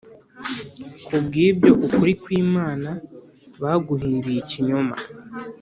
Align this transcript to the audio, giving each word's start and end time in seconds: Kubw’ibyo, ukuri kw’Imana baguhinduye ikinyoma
Kubw’ibyo, 1.05 1.71
ukuri 1.85 2.13
kw’Imana 2.21 2.89
baguhinduye 3.61 4.37
ikinyoma 4.41 4.95